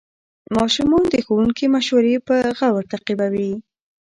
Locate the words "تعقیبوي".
2.91-3.51